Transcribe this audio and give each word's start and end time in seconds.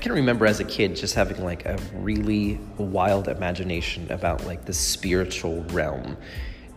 can 0.00 0.12
remember 0.12 0.46
as 0.46 0.60
a 0.60 0.64
kid 0.64 0.96
just 0.96 1.14
having 1.14 1.44
like 1.44 1.66
a 1.66 1.78
really 1.94 2.58
wild 2.78 3.28
imagination 3.28 4.10
about 4.10 4.46
like 4.46 4.64
the 4.64 4.72
spiritual 4.72 5.62
realm. 5.64 6.16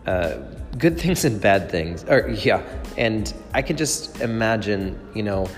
Uh, 0.06 0.36
good 0.78 1.00
things 1.00 1.24
and 1.24 1.40
bad 1.40 1.70
things, 1.70 2.04
or 2.04 2.28
yeah, 2.28 2.62
and 2.98 3.32
I 3.54 3.62
can 3.62 3.76
just 3.76 4.20
imagine, 4.20 5.00
you 5.14 5.22
know, 5.22 5.48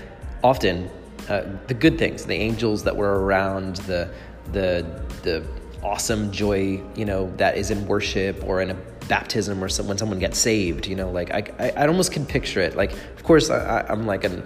often 0.41 0.89
uh, 1.27 1.43
the 1.67 1.73
good 1.73 1.99
things, 1.99 2.25
the 2.25 2.35
angels 2.35 2.83
that 2.83 2.95
were 2.95 3.25
around, 3.25 3.75
the 3.87 4.09
the 4.53 4.85
the 5.23 5.45
awesome 5.83 6.31
joy, 6.31 6.81
you 6.95 7.05
know, 7.05 7.31
that 7.37 7.57
is 7.57 7.71
in 7.71 7.85
worship 7.87 8.43
or 8.45 8.61
in 8.61 8.71
a 8.71 8.73
baptism 9.07 9.63
or 9.63 9.69
some, 9.69 9.87
when 9.87 9.97
someone 9.97 10.19
gets 10.19 10.37
saved, 10.37 10.87
you 10.87 10.95
know, 10.95 11.11
like 11.11 11.31
I, 11.31 11.43
I, 11.59 11.69
I 11.83 11.87
almost 11.87 12.11
can 12.11 12.25
picture 12.25 12.61
it. 12.61 12.75
Like, 12.75 12.91
of 12.93 13.23
course, 13.23 13.49
I, 13.49 13.85
I'm 13.89 14.05
like 14.05 14.23
an, 14.23 14.43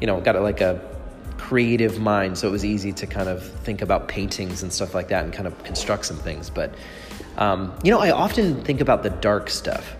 you 0.00 0.06
know, 0.06 0.20
got 0.20 0.40
like 0.42 0.60
a 0.60 0.80
creative 1.52 2.00
mind, 2.00 2.38
so 2.38 2.48
it 2.48 2.50
was 2.50 2.64
easy 2.64 2.92
to 2.94 3.06
kind 3.06 3.28
of 3.28 3.46
think 3.58 3.82
about 3.82 4.08
paintings 4.08 4.62
and 4.62 4.72
stuff 4.72 4.94
like 4.94 5.08
that 5.08 5.22
and 5.22 5.34
kind 5.34 5.46
of 5.46 5.64
construct 5.64 6.06
some 6.06 6.16
things. 6.16 6.48
But, 6.48 6.74
um, 7.36 7.76
you 7.84 7.90
know, 7.90 7.98
I 7.98 8.10
often 8.10 8.64
think 8.64 8.80
about 8.80 9.02
the 9.02 9.10
dark 9.10 9.50
stuff. 9.50 9.96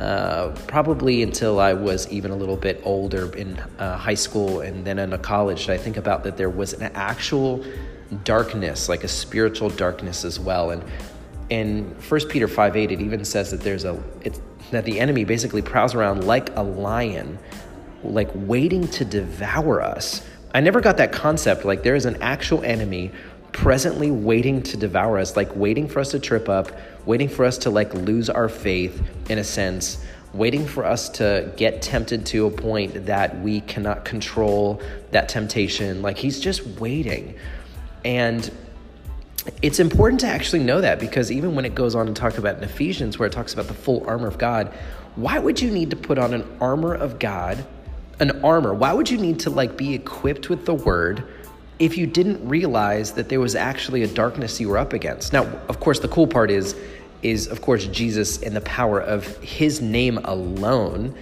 Uh, 0.00 0.48
probably 0.66 1.22
until 1.22 1.60
I 1.60 1.74
was 1.74 2.10
even 2.10 2.32
a 2.32 2.36
little 2.36 2.56
bit 2.56 2.82
older 2.82 3.32
in 3.36 3.56
uh, 3.78 3.96
high 3.96 4.16
school 4.16 4.62
and 4.62 4.84
then 4.84 4.98
in 4.98 5.16
college, 5.18 5.68
I 5.68 5.78
think 5.78 5.96
about 5.96 6.24
that 6.24 6.36
there 6.36 6.50
was 6.50 6.72
an 6.72 6.90
actual 6.96 7.64
darkness, 8.24 8.88
like 8.88 9.04
a 9.04 9.08
spiritual 9.08 9.70
darkness 9.70 10.24
as 10.24 10.40
well. 10.40 10.72
And 10.72 10.82
in 11.50 11.94
1 12.08 12.20
Peter 12.28 12.48
5 12.48 12.76
8, 12.76 12.90
it 12.90 13.00
even 13.00 13.24
says 13.24 13.52
that 13.52 13.60
there's 13.60 13.84
a 13.84 14.02
that 14.72 14.84
the 14.84 14.98
enemy 14.98 15.22
basically 15.22 15.62
prowls 15.62 15.94
around 15.94 16.24
like 16.24 16.50
a 16.56 16.62
lion, 16.64 17.38
like 18.02 18.30
waiting 18.34 18.88
to 18.88 19.04
devour 19.04 19.80
us. 19.80 20.26
I 20.56 20.60
never 20.60 20.80
got 20.80 20.96
that 20.96 21.12
concept. 21.12 21.66
Like 21.66 21.82
there 21.82 21.94
is 21.94 22.06
an 22.06 22.16
actual 22.22 22.62
enemy 22.64 23.10
presently 23.52 24.10
waiting 24.10 24.62
to 24.62 24.78
devour 24.78 25.18
us, 25.18 25.36
like 25.36 25.54
waiting 25.54 25.86
for 25.86 26.00
us 26.00 26.12
to 26.12 26.18
trip 26.18 26.48
up, 26.48 26.72
waiting 27.04 27.28
for 27.28 27.44
us 27.44 27.58
to 27.58 27.68
like 27.68 27.92
lose 27.92 28.30
our 28.30 28.48
faith 28.48 29.06
in 29.28 29.36
a 29.36 29.44
sense, 29.44 30.02
waiting 30.32 30.66
for 30.66 30.86
us 30.86 31.10
to 31.10 31.52
get 31.58 31.82
tempted 31.82 32.24
to 32.24 32.46
a 32.46 32.50
point 32.50 33.04
that 33.04 33.38
we 33.40 33.60
cannot 33.60 34.06
control 34.06 34.80
that 35.10 35.28
temptation. 35.28 36.00
Like 36.00 36.16
he's 36.16 36.40
just 36.40 36.66
waiting. 36.80 37.34
And 38.02 38.50
it's 39.60 39.78
important 39.78 40.20
to 40.20 40.26
actually 40.26 40.62
know 40.62 40.80
that 40.80 40.98
because 40.98 41.30
even 41.30 41.54
when 41.54 41.66
it 41.66 41.74
goes 41.74 41.94
on 41.94 42.06
to 42.06 42.14
talk 42.14 42.38
about 42.38 42.56
in 42.56 42.64
Ephesians 42.64 43.18
where 43.18 43.26
it 43.26 43.32
talks 43.32 43.52
about 43.52 43.66
the 43.66 43.74
full 43.74 44.06
armor 44.06 44.26
of 44.26 44.38
God, 44.38 44.72
why 45.16 45.38
would 45.38 45.60
you 45.60 45.70
need 45.70 45.90
to 45.90 45.96
put 45.96 46.16
on 46.16 46.32
an 46.32 46.46
armor 46.62 46.94
of 46.94 47.18
God, 47.18 47.62
an 48.20 48.44
armor? 48.44 48.74
Why 48.74 48.92
would 48.92 49.10
you 49.10 49.18
need 49.18 49.40
to 49.40 49.50
like 49.50 49.76
be 49.76 49.94
equipped 49.94 50.48
with 50.48 50.66
the 50.66 50.74
word 50.74 51.26
if 51.78 51.98
you 51.98 52.06
didn't 52.06 52.46
realize 52.48 53.12
that 53.12 53.28
there 53.28 53.40
was 53.40 53.54
actually 53.54 54.02
a 54.02 54.08
darkness 54.08 54.60
you 54.60 54.68
were 54.68 54.78
up 54.78 54.92
against? 54.92 55.32
Now, 55.32 55.44
of 55.68 55.80
course, 55.80 56.00
the 56.00 56.08
cool 56.08 56.26
part 56.26 56.50
is 56.50 56.74
is 57.22 57.46
of 57.48 57.62
course 57.62 57.86
Jesus 57.86 58.42
and 58.42 58.54
the 58.54 58.60
power 58.60 59.00
of 59.00 59.26
his 59.38 59.80
name 59.80 60.18
alone 60.18 61.14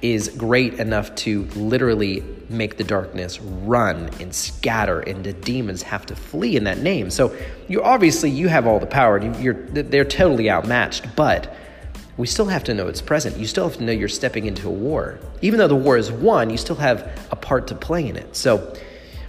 is 0.00 0.28
great 0.30 0.74
enough 0.74 1.14
to 1.14 1.44
literally 1.56 2.24
make 2.48 2.78
the 2.78 2.84
darkness 2.84 3.38
run 3.40 4.08
and 4.18 4.34
scatter 4.34 5.00
and 5.00 5.24
the 5.24 5.32
demons 5.34 5.82
have 5.82 6.06
to 6.06 6.16
flee 6.16 6.56
in 6.56 6.64
that 6.64 6.78
name 6.78 7.10
so 7.10 7.36
you 7.68 7.82
obviously 7.82 8.30
you 8.30 8.48
have 8.48 8.66
all 8.66 8.80
the 8.80 8.86
power 8.86 9.18
and 9.18 9.36
you're 9.42 9.54
they're 9.54 10.04
totally 10.04 10.50
outmatched 10.50 11.04
but 11.14 11.54
we 12.20 12.26
still 12.26 12.46
have 12.46 12.62
to 12.64 12.74
know 12.74 12.86
it's 12.86 13.00
present 13.00 13.36
you 13.36 13.46
still 13.46 13.68
have 13.68 13.78
to 13.78 13.84
know 13.84 13.92
you're 13.92 14.08
stepping 14.08 14.46
into 14.46 14.68
a 14.68 14.72
war 14.72 15.18
even 15.42 15.58
though 15.58 15.68
the 15.68 15.74
war 15.74 15.96
is 15.96 16.12
won 16.12 16.50
you 16.50 16.56
still 16.56 16.76
have 16.76 17.10
a 17.30 17.36
part 17.36 17.66
to 17.66 17.74
play 17.74 18.06
in 18.06 18.16
it 18.16 18.36
so 18.36 18.76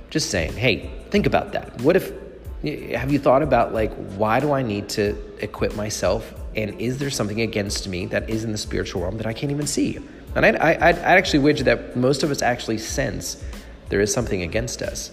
just 0.10 0.30
saying 0.30 0.54
hey 0.54 0.92
think 1.10 1.26
about 1.26 1.54
that 1.54 1.80
what 1.82 1.96
if 1.96 2.12
have 2.94 3.12
you 3.12 3.18
thought 3.18 3.42
about 3.42 3.74
like 3.74 3.92
why 4.18 4.40
do 4.40 4.52
i 4.52 4.62
need 4.62 4.88
to 4.88 5.16
equip 5.40 5.76
myself 5.76 6.34
and 6.56 6.80
is 6.80 6.98
there 7.00 7.10
something 7.10 7.42
against 7.42 7.88
me 7.88 8.06
that 8.06 8.30
is 8.30 8.44
in 8.44 8.52
the 8.52 8.58
spiritual 8.58 9.02
realm 9.02 9.18
that 9.18 9.26
i 9.26 9.34
can't 9.34 9.52
even 9.52 9.66
see 9.66 10.00
and 10.36 10.46
I'd, 10.46 10.56
I'd, 10.56 10.82
I'd 10.82 11.18
actually 11.18 11.40
wager 11.40 11.64
that 11.66 11.96
most 11.96 12.24
of 12.24 12.32
us 12.32 12.42
actually 12.42 12.78
sense 12.78 13.44
there 13.90 14.00
is 14.00 14.14
something 14.14 14.42
against 14.42 14.82
us. 14.82 15.12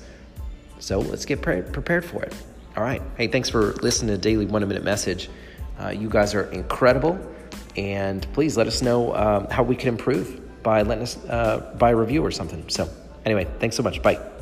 So 0.78 1.00
let's 1.00 1.24
get 1.24 1.42
pre- 1.42 1.62
prepared 1.62 2.04
for 2.04 2.22
it. 2.22 2.32
All 2.76 2.84
right. 2.84 3.02
Hey, 3.16 3.26
thanks 3.26 3.48
for 3.48 3.72
listening 3.74 4.14
to 4.14 4.18
Daily 4.18 4.46
One 4.46 4.66
Minute 4.66 4.84
Message. 4.84 5.28
Uh, 5.80 5.88
you 5.88 6.08
guys 6.08 6.34
are 6.34 6.44
incredible. 6.52 7.18
And 7.78 8.26
please 8.32 8.56
let 8.56 8.66
us 8.66 8.82
know 8.82 9.14
um, 9.14 9.46
how 9.50 9.62
we 9.62 9.76
can 9.76 9.88
improve 9.88 10.62
by 10.64 10.82
letting 10.82 11.04
us 11.04 11.16
uh, 11.28 11.74
by 11.78 11.90
a 11.90 11.96
review 11.96 12.24
or 12.24 12.32
something. 12.32 12.64
So, 12.68 12.90
anyway, 13.24 13.46
thanks 13.60 13.76
so 13.76 13.84
much. 13.84 14.02
Bye. 14.02 14.37